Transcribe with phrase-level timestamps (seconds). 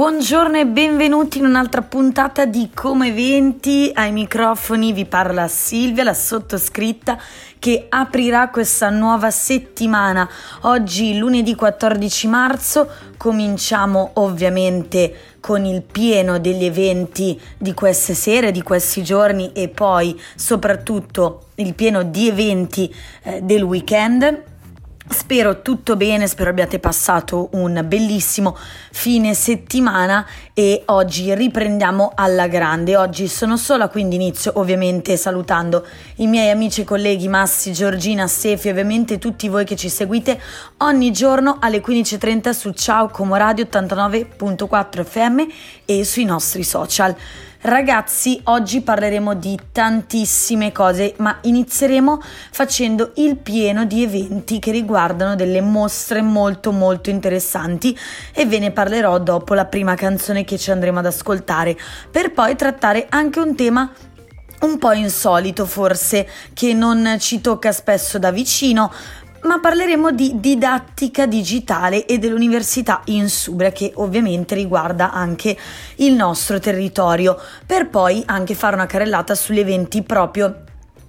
[0.00, 3.90] Buongiorno e benvenuti in un'altra puntata di Come Eventi.
[3.92, 7.20] Ai microfoni vi parla Silvia, la sottoscritta,
[7.58, 10.26] che aprirà questa nuova settimana.
[10.62, 18.62] Oggi, lunedì 14 marzo, cominciamo ovviamente con il pieno degli eventi di queste sere, di
[18.62, 22.90] questi giorni e poi soprattutto il pieno di eventi
[23.22, 24.49] eh, del weekend.
[25.08, 28.56] Spero tutto bene, spero abbiate passato un bellissimo
[28.92, 32.96] fine settimana e oggi riprendiamo alla grande.
[32.96, 35.84] Oggi sono sola, quindi inizio ovviamente salutando
[36.16, 40.40] i miei amici e colleghi Massi, Giorgina, Stefi, ovviamente tutti voi che ci seguite
[40.78, 45.40] ogni giorno alle 15.30 su Ciao Como Radio 89.4 FM
[45.86, 47.16] e sui nostri social.
[47.62, 52.18] Ragazzi, oggi parleremo di tantissime cose, ma inizieremo
[52.50, 57.94] facendo il pieno di eventi che riguardano delle mostre molto molto interessanti
[58.32, 61.76] e ve ne parlerò dopo la prima canzone che ci andremo ad ascoltare,
[62.10, 63.92] per poi trattare anche un tema
[64.60, 68.90] un po' insolito forse, che non ci tocca spesso da vicino,
[69.42, 75.56] ma parleremo di didattica digitale e dell'Università Insubria che ovviamente riguarda anche
[75.96, 80.64] il nostro territorio, per poi anche fare una carrellata sugli eventi proprio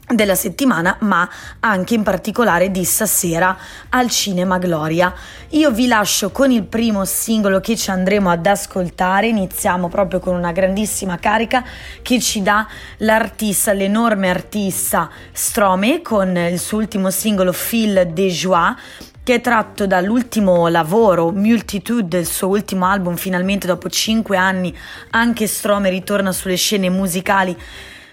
[0.08, 3.58] della settimana, ma anche in particolare di stasera
[3.90, 5.14] al Cinema Gloria.
[5.50, 9.28] Io vi lascio con il primo singolo che ci andremo ad ascoltare.
[9.28, 11.64] Iniziamo proprio con una grandissima carica
[12.02, 18.76] che ci dà l'artista, l'enorme artista Strome con il suo ultimo singolo Fil de Joie
[19.24, 24.76] che è tratto dall'ultimo lavoro Multitude, il suo ultimo album, finalmente dopo cinque anni
[25.12, 27.56] anche Strome ritorna sulle scene musicali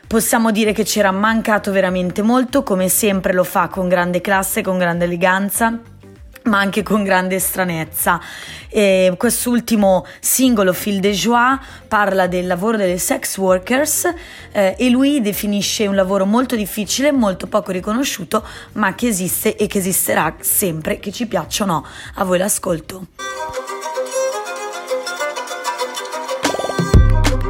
[0.09, 4.79] Possiamo dire che c'era mancato veramente molto, come sempre lo fa con grande classe, con
[4.79, 5.79] grande eleganza
[6.45, 8.19] ma anche con grande stranezza.
[8.71, 14.11] E quest'ultimo singolo, Fil de Joie, parla del lavoro delle sex workers
[14.53, 18.43] eh, e lui definisce un lavoro molto difficile, molto poco riconosciuto,
[18.73, 21.87] ma che esiste e che esisterà sempre, che ci piaccia o no.
[22.15, 23.09] A voi l'ascolto.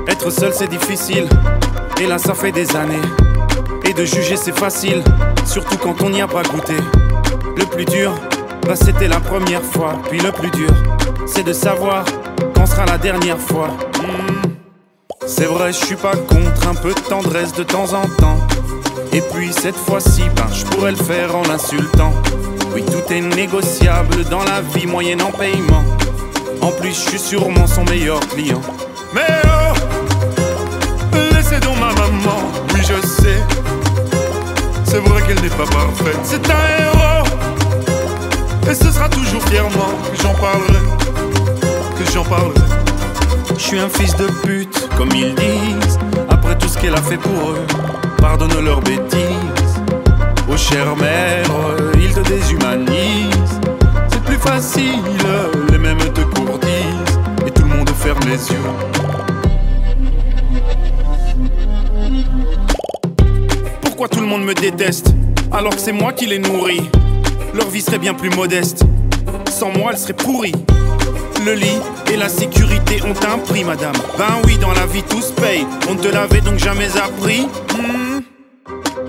[0.09, 1.29] Être seul c'est difficile
[2.00, 3.00] Et là, ça fait des années.
[3.84, 5.03] Et de juger, c'est facile,
[5.44, 6.75] surtout quand on n'y a pas goûté.
[7.56, 8.14] Le plus dur,
[8.66, 9.94] bah c'était la première fois.
[10.09, 10.70] Puis le plus dur,
[11.26, 12.04] c'est de savoir
[12.54, 13.69] quand sera la dernière fois.
[14.00, 14.48] Hmm.
[15.26, 18.38] C'est vrai, je suis pas contre un peu de tendresse de temps en temps.
[19.12, 22.12] Et puis cette fois-ci, ben, je pourrais le faire en insultant.
[22.75, 25.84] Oui, tout est négociable dans la vie moyenne en paiement.
[26.60, 28.60] En plus, je suis sûrement son meilleur client.
[29.15, 29.48] Mais
[31.43, 32.41] c'est donc ma maman,
[32.75, 33.43] oui je sais.
[34.84, 37.27] C'est vrai qu'elle n'est pas parfaite, c'est un héros.
[38.71, 40.84] Et ce sera toujours fièrement que j'en parlerai,
[41.99, 42.61] que j'en parlerai.
[43.57, 47.17] Je suis un fils de pute, comme ils disent, après tout ce qu'elle a fait
[47.17, 47.67] pour eux.
[48.19, 49.83] Pardonne leurs bêtises.
[50.51, 51.45] Oh chère mère,
[51.95, 53.61] ils te déshumanisent.
[54.11, 55.03] C'est plus facile,
[55.71, 57.19] les mêmes te courtisent.
[57.47, 58.97] Et tout le monde ferme les yeux.
[63.98, 65.12] Pourquoi tout le monde me déteste
[65.50, 66.88] alors que c'est moi qui les nourris
[67.53, 68.84] Leur vie serait bien plus modeste.
[69.50, 70.54] Sans moi, elle serait pourrie.
[71.44, 71.81] Le lit
[72.12, 73.97] et la sécurité ont un prix, madame.
[74.16, 75.66] Ben oui, dans la vie tout se paye.
[75.88, 77.48] On ne te l'avait donc jamais appris.
[77.76, 78.20] Hmm.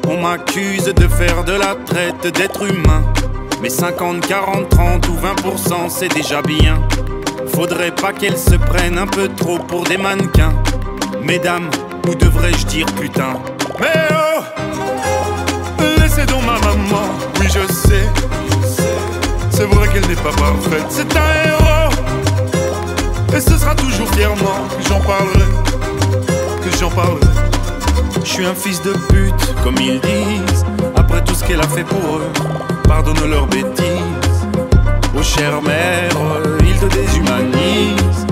[0.08, 3.04] On m'accuse de faire de la traite d'êtres humains.
[3.62, 6.82] Mais 50, 40, 30 ou 20%, c'est déjà bien.
[7.54, 10.56] Faudrait pas qu'elles se prennent un peu trop pour des mannequins.
[11.22, 11.70] Mesdames,
[12.08, 13.40] ou devrais-je dire putain?
[16.20, 17.08] C'est donc ma maman,
[17.40, 18.08] oui je sais.
[19.52, 21.94] C'est vrai qu'elle n'est pas parfaite, c'est un héros.
[23.36, 25.50] Et ce sera toujours fièrement que j'en parlerai,
[26.64, 27.20] que j'en parlerai.
[28.24, 30.66] Je suis un fils de pute, comme ils disent.
[30.96, 32.32] Après tout ce qu'elle a fait pour eux,
[32.88, 34.48] pardonne leurs bêtises.
[35.18, 36.12] Oh chère mère,
[36.62, 38.26] ils te déshumanisent.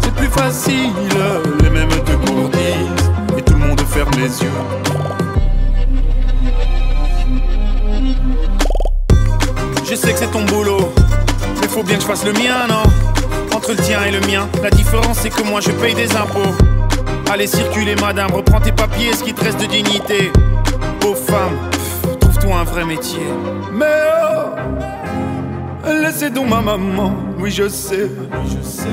[0.00, 0.92] C'est plus facile,
[1.62, 3.10] les mêmes te courtisent.
[3.36, 4.83] Et tout le monde ferme les yeux.
[10.04, 10.92] Sais que c'est ton boulot,
[11.60, 12.82] mais faut bien que je fasse le mien, non?
[13.56, 16.52] Entre le tien et le mien, la différence c'est que moi je paye des impôts.
[17.32, 20.30] Allez circuler madame, reprends tes papiers, ce qui te reste de dignité.
[21.00, 21.70] Pauvre femme,
[22.20, 23.22] trouve-toi un vrai métier.
[23.72, 23.86] Mais
[25.86, 28.10] oh, laissez donc ma maman, oui je sais,
[28.44, 28.88] je sais.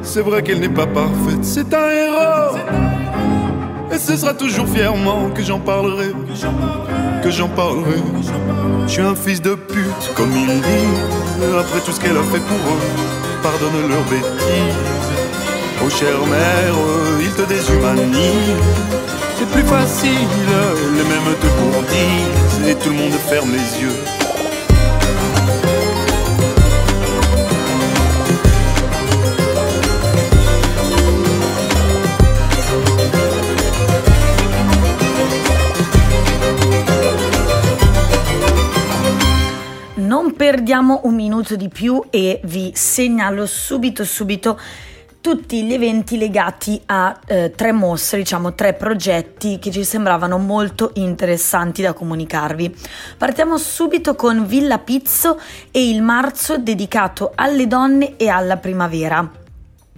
[0.00, 2.56] C'est vrai qu'elle n'est pas parfaite, c'est un héros.
[3.92, 6.12] Et ce sera toujours fièrement que j'en parlerai,
[7.22, 8.02] que j'en parlerai.
[8.86, 12.40] Je suis un fils de pute, comme ils disent, après tout ce qu'elle a fait
[12.40, 12.80] pour eux.
[13.42, 15.10] Pardonne leurs bêtises.
[15.84, 16.74] Oh chère mère,
[17.20, 18.56] il te déshumanise.
[19.38, 20.10] C'est plus facile,
[20.96, 24.23] les mêmes te courtisent et tout le monde ferme les yeux.
[40.44, 44.60] Perdiamo un minuto di più e vi segnalo subito subito
[45.22, 50.90] tutti gli eventi legati a eh, tre mostre, diciamo tre progetti che ci sembravano molto
[50.96, 52.76] interessanti da comunicarvi.
[53.16, 59.43] Partiamo subito con Villa Pizzo e il marzo dedicato alle donne e alla primavera.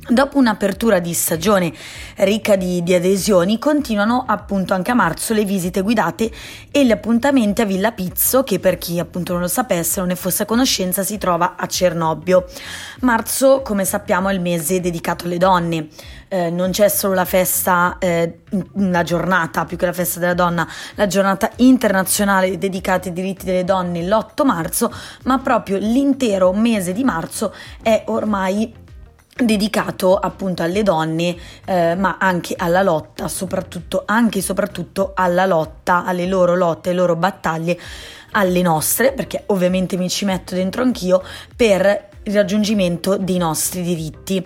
[0.08, 1.72] Dopo un'apertura di stagione
[2.18, 6.30] ricca di, di, adesioni, continuano appunto anche a marzo le visite guidate
[6.70, 10.14] e gli appuntamenti a Villa Pizzo, che per chi appunto non lo sapesse, non ne
[10.14, 12.44] fosse a conoscenza, si trova a Cernobbio.
[13.00, 15.88] Marzo, come sappiamo, è il mese dedicato alle donne.
[16.28, 18.42] Eh, non c'è solo la festa, eh,
[18.74, 23.64] la giornata, più che la festa della donna, la giornata internazionale dedicata ai diritti delle
[23.64, 24.92] donne l'8 marzo,
[25.24, 28.84] ma proprio l'intero mese di marzo è ormai
[29.36, 31.36] dedicato appunto alle donne
[31.66, 36.98] eh, ma anche alla lotta soprattutto anche e soprattutto alla lotta alle loro lotte alle
[36.98, 37.78] loro battaglie
[38.32, 41.22] alle nostre perché ovviamente mi ci metto dentro anch'io
[41.54, 44.44] per il raggiungimento dei nostri diritti.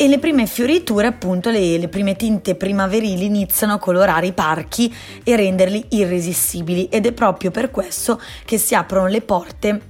[0.00, 4.94] E le prime fioriture, appunto, le, le, prime tinte primaverili iniziano a colorare i parchi
[5.24, 6.86] e renderli irresistibili.
[6.86, 9.80] Ed è proprio per questo che si aprono le porte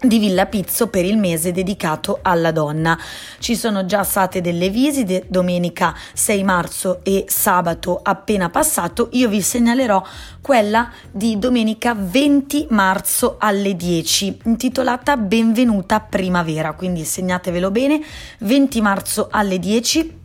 [0.00, 2.98] di Villa Pizzo per il mese dedicato alla donna.
[3.38, 9.08] Ci sono già state delle visite domenica 6 marzo e sabato appena passato.
[9.12, 10.02] Io vi segnalerò
[10.40, 18.00] quella di domenica 20 marzo alle 10, intitolata Benvenuta primavera, quindi segnatevelo bene,
[18.40, 20.16] 20 marzo alle 10.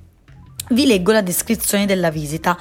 [0.70, 2.58] Vi leggo la descrizione della visita.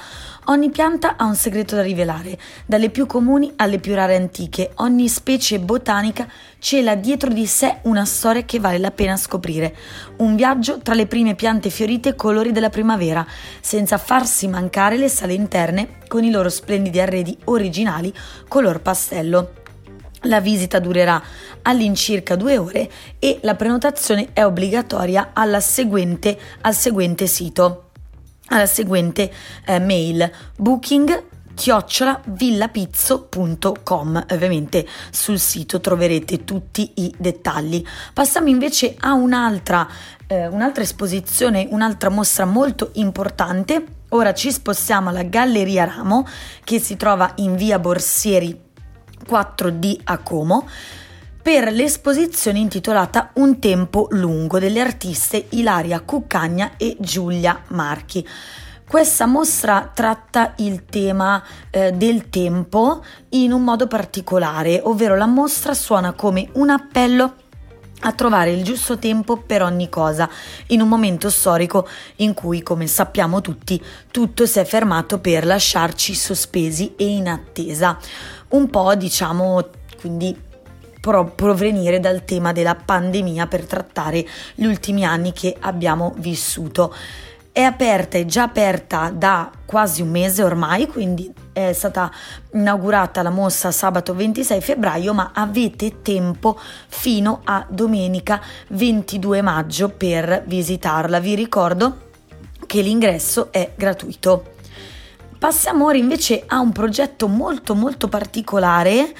[0.47, 2.37] Ogni pianta ha un segreto da rivelare,
[2.67, 4.73] dalle più comuni alle più rare antiche.
[4.77, 6.27] Ogni specie botanica
[6.59, 9.73] cela dietro di sé una storia che vale la pena scoprire.
[10.17, 13.25] Un viaggio tra le prime piante fiorite e colori della primavera,
[13.61, 18.12] senza farsi mancare le sale interne con i loro splendidi arredi originali
[18.49, 19.53] color pastello.
[20.23, 21.23] La visita durerà
[21.62, 22.91] all'incirca due ore
[23.21, 27.91] e la prenotazione è obbligatoria seguente, al seguente sito
[28.52, 29.32] alla seguente
[29.64, 37.84] eh, mail booking chiocciolavillapizzo.com ovviamente sul sito troverete tutti i dettagli.
[38.12, 39.88] Passiamo invece a un'altra,
[40.26, 43.84] eh, un'altra esposizione un'altra mostra molto importante.
[44.10, 46.26] Ora ci spostiamo alla Galleria Ramo
[46.64, 48.58] che si trova in via Borsieri
[49.26, 50.66] 4D a Como
[51.43, 58.27] per l'esposizione intitolata Un tempo lungo delle artiste Ilaria Cuccagna e Giulia Marchi.
[58.89, 65.75] Questa mostra tratta il tema eh, del tempo in un modo particolare, ovvero la mostra
[65.75, 67.35] suona come un appello
[68.05, 70.29] a trovare il giusto tempo per ogni cosa,
[70.69, 73.82] in un momento storico in cui, come sappiamo tutti,
[74.13, 77.99] tutto si è fermato per lasciarci sospesi e in attesa.
[78.51, 79.69] Un po', diciamo,
[80.01, 80.51] quindi
[81.03, 86.94] provenire dal tema della pandemia per trattare gli ultimi anni che abbiamo vissuto.
[87.51, 92.11] È aperta, è già aperta da quasi un mese ormai, quindi è stata
[92.55, 100.44] inaugurata la mostra sabato 26 febbraio, ma avete tempo fino a domenica 22 maggio per
[100.47, 101.21] visitarla.
[101.21, 102.11] Vi ricordo
[102.65, 104.55] che l'ingresso è gratuito.
[105.39, 109.13] Passiamo ora invece a un progetto molto molto particolare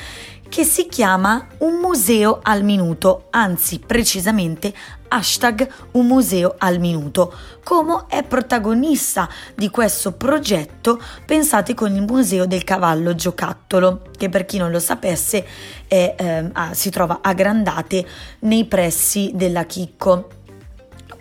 [0.53, 4.71] che si chiama Un museo al minuto, anzi precisamente
[5.09, 7.35] hashtag Un museo al minuto.
[7.65, 14.45] Como è protagonista di questo progetto, pensate con il Museo del Cavallo Giocattolo, che per
[14.45, 15.43] chi non lo sapesse
[15.89, 18.07] è, eh, si trova a Grandate
[18.41, 20.42] nei pressi della Chicco.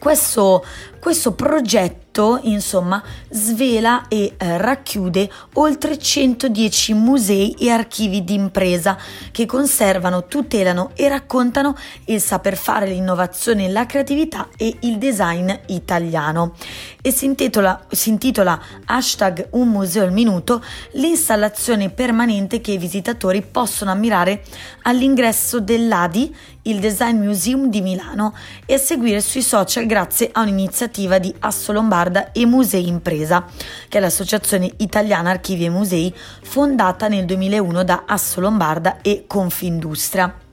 [0.01, 0.65] Questo,
[0.99, 8.97] questo progetto, insomma, svela e eh, racchiude oltre 110 musei e archivi d'impresa
[9.29, 16.55] che conservano, tutelano e raccontano il saper fare, l'innovazione, la creatività e il design italiano.
[16.99, 23.43] E si intitola, si intitola hashtag Un museo al minuto l'installazione permanente che i visitatori
[23.43, 24.41] possono ammirare
[24.81, 31.17] all'ingresso dell'ADI il Design Museum di Milano e a seguire sui social grazie a un'iniziativa
[31.17, 33.45] di Asso Lombarda e Musei Impresa,
[33.87, 36.13] che è l'associazione italiana archivi e musei
[36.43, 40.50] fondata nel 2001 da Asso Lombarda e Confindustria.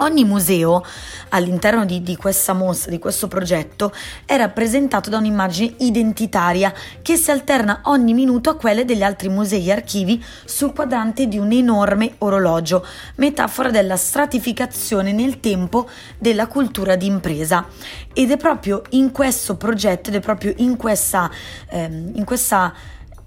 [0.00, 0.82] Ogni museo
[1.30, 3.92] all'interno di, di, questa mostra, di questo progetto,
[4.24, 9.68] è rappresentato da un'immagine identitaria che si alterna ogni minuto a quelle degli altri musei
[9.68, 12.84] e archivi sul quadrante di un enorme orologio,
[13.16, 15.86] metafora della stratificazione nel tempo
[16.18, 17.66] della cultura d'impresa.
[18.14, 21.30] Ed è proprio in questo progetto, ed è proprio in questa,
[21.68, 22.72] ehm, in questa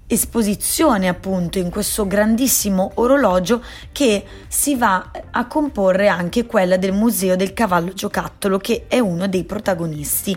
[0.06, 7.36] esposizione appunto in questo grandissimo orologio che si va a comporre anche quella del Museo
[7.36, 10.36] del Cavallo Giocattolo che è uno dei protagonisti.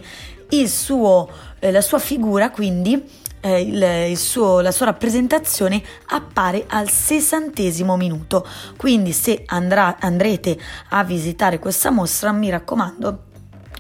[0.66, 1.28] Suo,
[1.60, 3.04] eh, la sua figura quindi
[3.42, 8.48] eh, il, il suo, la sua rappresentazione appare al sessantesimo minuto
[8.78, 10.58] quindi se andrà, andrete
[10.90, 13.27] a visitare questa mostra mi raccomando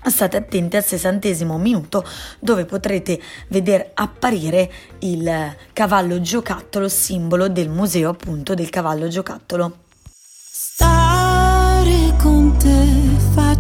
[0.09, 2.03] State attenti al sessantesimo minuto
[2.39, 9.85] dove potrete vedere apparire il cavallo giocattolo, simbolo del museo appunto del cavallo giocattolo.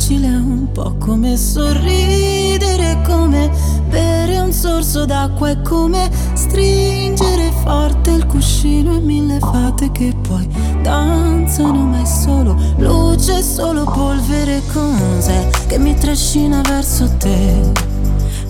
[0.07, 3.51] Facile un po' come sorridere, come
[3.89, 10.47] bere un sorso d'acqua e come stringere forte il cuscino e mille fate che poi
[10.81, 14.61] danzano mai solo luce, solo polvere.
[14.71, 17.73] Cos'è che mi trascina verso te?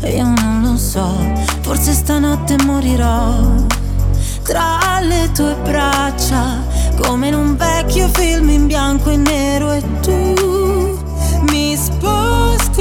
[0.01, 1.09] E io non lo so,
[1.61, 3.65] forse stanotte morirò
[4.43, 6.63] tra le tue braccia
[7.01, 10.46] come in un vecchio film in bianco e nero e tu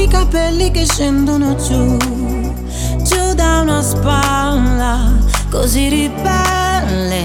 [0.03, 1.97] i capelli che scendono giù,
[3.03, 5.12] giù da una spalla
[5.50, 7.25] così ribelle,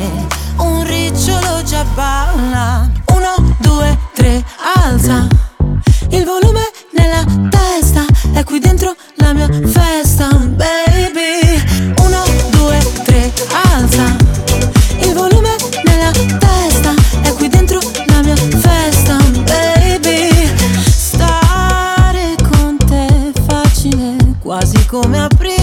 [0.57, 2.89] un ricciolo già balla.
[3.07, 4.43] Uno, due, tre,
[4.75, 5.27] alza
[24.51, 25.60] facile, quasi come aprire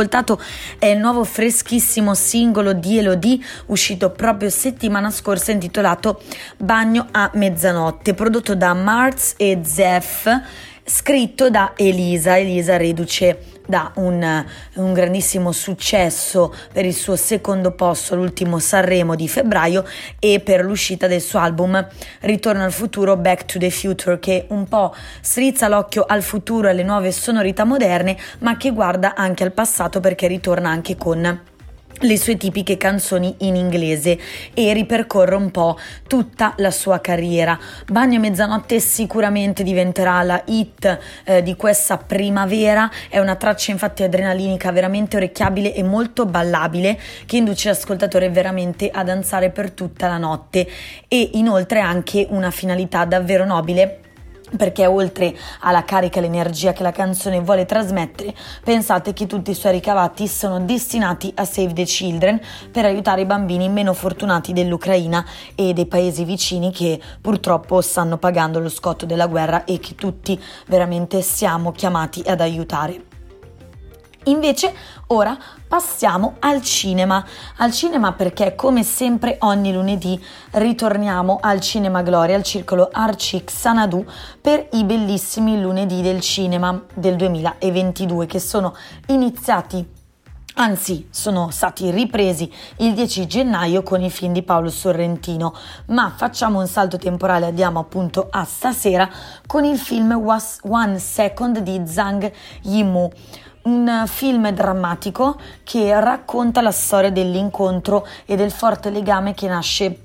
[0.00, 0.40] ascoltato
[0.78, 6.22] è il nuovo freschissimo singolo di Elodie uscito proprio settimana scorsa intitolato
[6.56, 10.28] Bagno a mezzanotte, prodotto da Marz e Zef,
[10.84, 18.12] scritto da Elisa, Elisa reduce da un, un grandissimo successo per il suo secondo posto
[18.12, 19.86] all'ultimo Sanremo di febbraio
[20.18, 21.86] e per l'uscita del suo album
[22.20, 26.72] Ritorno al futuro Back to the Future che un po' strizza l'occhio al futuro e
[26.72, 31.48] alle nuove sonorità moderne ma che guarda anche al passato perché ritorna anche con
[32.00, 34.18] le sue tipiche canzoni in inglese
[34.54, 37.58] e ripercorre un po' tutta la sua carriera.
[37.86, 44.02] Bagno a mezzanotte sicuramente diventerà la hit eh, di questa primavera, è una traccia infatti
[44.02, 50.18] adrenalinica veramente orecchiabile e molto ballabile che induce l'ascoltatore veramente a danzare per tutta la
[50.18, 50.68] notte
[51.08, 54.09] e inoltre anche una finalità davvero nobile
[54.56, 59.54] perché oltre alla carica e l'energia che la canzone vuole trasmettere, pensate che tutti i
[59.54, 62.40] suoi ricavati sono destinati a Save the Children
[62.70, 68.60] per aiutare i bambini meno fortunati dell'Ucraina e dei paesi vicini che purtroppo stanno pagando
[68.60, 73.09] lo scotto della guerra e che tutti veramente siamo chiamati ad aiutare.
[74.24, 74.74] Invece
[75.08, 75.36] ora
[75.66, 77.24] passiamo al cinema.
[77.56, 80.22] Al cinema perché come sempre ogni lunedì
[80.52, 84.04] ritorniamo al Cinema Gloria, al circolo Arci Xanadu
[84.40, 88.74] per i bellissimi lunedì del cinema del 2022 che sono
[89.06, 89.98] iniziati
[90.54, 95.54] Anzi, sono stati ripresi il 10 gennaio con i film di Paolo Sorrentino,
[95.86, 99.08] ma facciamo un salto temporale, andiamo appunto a stasera
[99.46, 102.30] con il film One Second di Zhang
[102.62, 103.10] Yimou
[103.62, 109.98] un film drammatico che racconta la storia dell'incontro e del forte legame che nasce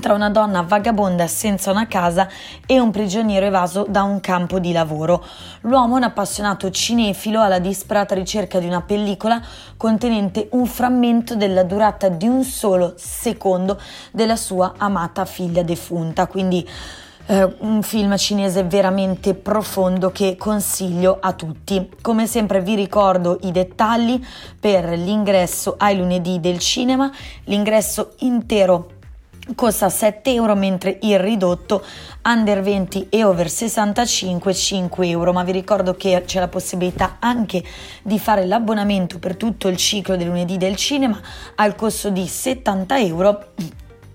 [0.00, 2.28] tra una donna vagabonda senza una casa
[2.66, 5.24] e un prigioniero evaso da un campo di lavoro.
[5.62, 9.40] L'uomo è un appassionato cinefilo alla disperata ricerca di una pellicola
[9.76, 13.78] contenente un frammento della durata di un solo secondo
[14.10, 16.26] della sua amata figlia defunta.
[16.26, 16.66] Quindi
[17.26, 21.90] eh, un film cinese veramente profondo che consiglio a tutti.
[22.00, 24.20] Come sempre vi ricordo i dettagli
[24.58, 27.10] per l'ingresso ai lunedì del cinema,
[27.44, 29.00] l'ingresso intero
[29.56, 31.84] costa 7 euro mentre il ridotto
[32.24, 37.62] under 20 e over 65 5 euro ma vi ricordo che c'è la possibilità anche
[38.02, 41.20] di fare l'abbonamento per tutto il ciclo del lunedì del cinema
[41.56, 43.46] al costo di 70 euro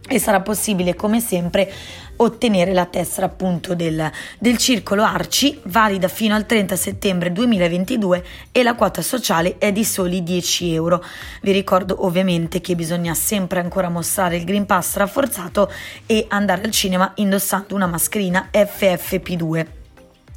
[0.08, 1.70] e sarà possibile come sempre
[2.18, 8.64] ottenere la tessera appunto del, del, circolo Arci valida fino al 30 settembre 2022 e
[8.64, 11.04] la quota sociale è di soli 10 euro.
[11.42, 15.72] Vi ricordo ovviamente che bisogna sempre ancora mostrare il Green Pass rafforzato
[16.06, 19.66] e andare al cinema indossando una mascherina FFP2.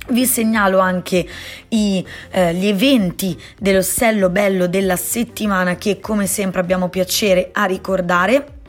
[0.09, 1.25] Vi segnalo anche
[1.69, 8.60] i, eh, gli eventi dello Bello della settimana che come sempre abbiamo piacere a ricordare.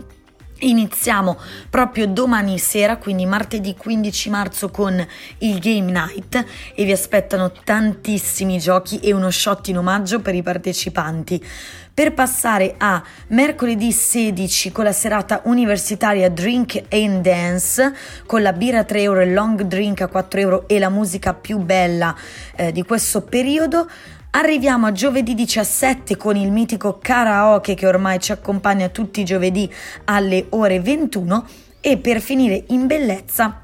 [0.64, 1.40] Iniziamo
[1.72, 5.04] proprio domani sera, quindi martedì 15 marzo con
[5.40, 6.46] il Game Night
[6.76, 11.44] e vi aspettano tantissimi giochi e uno shot in omaggio per i partecipanti.
[11.92, 17.94] Per passare a mercoledì 16 con la serata universitaria Drink and Dance
[18.28, 21.34] con la birra a 3 euro, il long drink a 4 euro e la musica
[21.34, 22.16] più bella
[22.56, 23.90] eh, di questo periodo.
[24.34, 29.70] Arriviamo a giovedì 17 con il mitico karaoke che ormai ci accompagna tutti i giovedì
[30.06, 31.46] alle ore 21
[31.82, 33.60] e per finire in bellezza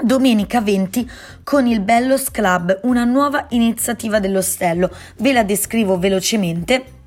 [0.00, 1.10] Domenica 20
[1.42, 4.88] con il Bellos Club, una nuova iniziativa dell'ostello.
[5.16, 6.97] Ve la descrivo velocemente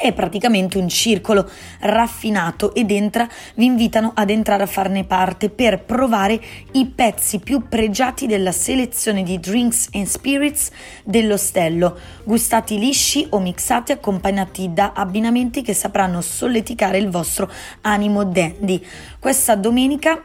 [0.00, 5.82] è praticamente un circolo raffinato ed entra, vi invitano ad entrare a farne parte per
[5.82, 6.40] provare
[6.72, 10.70] i pezzi più pregiati della selezione di drinks and spirits
[11.02, 18.84] dell'ostello, gustati lisci o mixati accompagnati da abbinamenti che sapranno solleticare il vostro animo dandy.
[19.18, 20.22] Questa domenica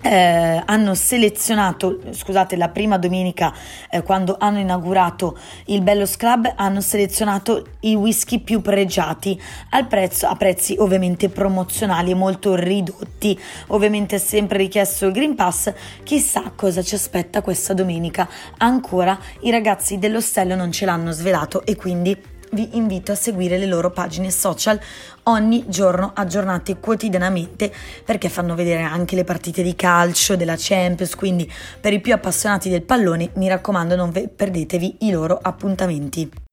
[0.00, 3.52] eh, hanno selezionato, scusate, la prima domenica
[3.90, 10.26] eh, quando hanno inaugurato il Bellos Club hanno selezionato i whisky più pregiati al prezzo,
[10.26, 13.38] a prezzi ovviamente promozionali e molto ridotti.
[13.68, 18.28] Ovviamente è sempre richiesto il Green Pass, chissà cosa ci aspetta questa domenica.
[18.58, 23.66] Ancora i ragazzi dell'ostello non ce l'hanno svelato e quindi vi invito a seguire le
[23.66, 24.78] loro pagine social
[25.24, 27.72] ogni giorno aggiornate quotidianamente
[28.04, 32.68] perché fanno vedere anche le partite di calcio della Champions quindi per i più appassionati
[32.68, 36.47] del pallone mi raccomando non perdetevi i loro appuntamenti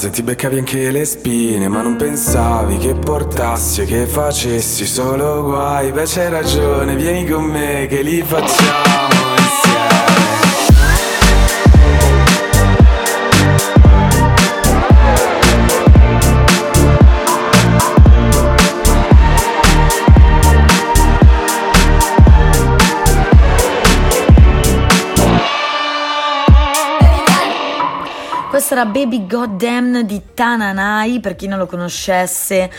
[0.00, 5.42] rose Ti beccavi anche le spine Ma non pensavi che portassi e che facessi solo
[5.42, 9.39] guai Beh c'hai ragione, vieni con me che li facciamo
[28.80, 32.70] Era Baby Goddamn di Tananai, per chi non lo conoscesse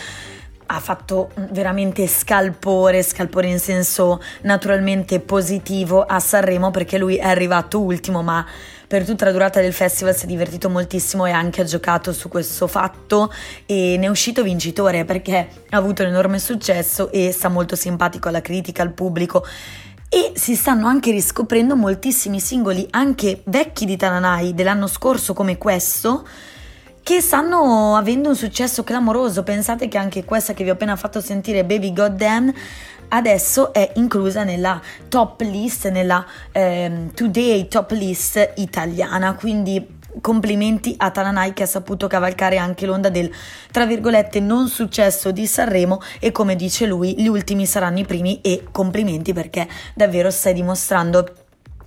[0.66, 7.80] ha fatto veramente scalpore, scalpore in senso naturalmente positivo a Sanremo perché lui è arrivato
[7.80, 8.44] ultimo ma
[8.88, 12.28] per tutta la durata del festival si è divertito moltissimo e anche ha giocato su
[12.28, 13.32] questo fatto.
[13.64, 18.26] E ne è uscito vincitore perché ha avuto un enorme successo e sta molto simpatico
[18.26, 19.46] alla critica, al pubblico
[20.14, 26.28] e si stanno anche riscoprendo moltissimi singoli, anche vecchi di Tananai dell'anno scorso come questo,
[27.02, 29.42] che stanno avendo un successo clamoroso.
[29.42, 32.50] Pensate che anche questa che vi ho appena fatto sentire, Baby Goddamn,
[33.08, 41.10] adesso è inclusa nella top list, nella eh, Today top list italiana, quindi complimenti a
[41.10, 43.30] Tananai che ha saputo cavalcare anche l'onda del,
[43.70, 48.40] tra virgolette, non successo di Sanremo e come dice lui, gli ultimi saranno i primi
[48.40, 51.42] e complimenti perché davvero stai dimostrando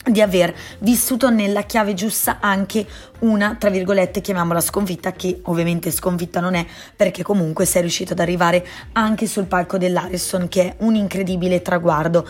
[0.06, 2.86] di aver vissuto nella chiave giusta anche
[3.20, 8.20] una, tra virgolette, chiamiamola sconfitta, che ovviamente sconfitta non è, perché comunque sei riuscito ad
[8.20, 12.28] arrivare anche sul palco dell'Ariston, che è un incredibile traguardo.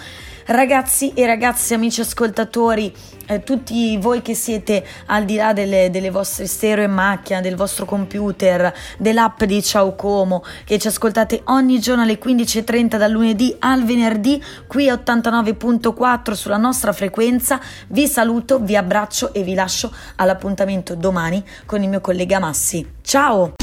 [0.48, 2.94] Ragazzi e ragazze, amici ascoltatori,
[3.26, 7.56] eh, tutti voi che siete al di là delle, delle, vostre stereo in macchina, del
[7.56, 13.56] vostro computer, dell'app di Ciao Como, che ci ascoltate ogni giorno alle 15.30 dal lunedì
[13.58, 19.92] al venerdì, qui a 89.4 sulla nostra frequenza, vi saluto, vi abbraccio e vi lascio
[20.18, 22.88] all'appuntamento domani con il mio collega Massi.
[23.02, 23.55] Ciao!